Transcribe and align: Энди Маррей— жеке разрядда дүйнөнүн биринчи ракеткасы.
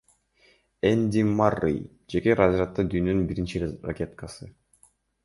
Энди 0.89 1.21
Маррей— 1.41 1.77
жеке 2.13 2.35
разрядда 2.39 2.87
дүйнөнүн 2.95 3.21
биринчи 3.33 3.63
ракеткасы. 3.89 4.51